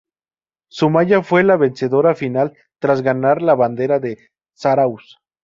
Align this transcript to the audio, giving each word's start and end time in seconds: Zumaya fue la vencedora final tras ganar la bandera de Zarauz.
Zumaya 0.71 1.21
fue 1.21 1.43
la 1.43 1.57
vencedora 1.57 2.15
final 2.15 2.57
tras 2.79 3.03
ganar 3.03 3.43
la 3.43 3.53
bandera 3.53 3.99
de 3.99 4.17
Zarauz. 4.57 5.19